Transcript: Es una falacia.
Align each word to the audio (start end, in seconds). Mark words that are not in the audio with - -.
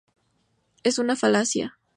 Es 0.81 0.97
una 0.97 1.15
falacia. 1.15 1.77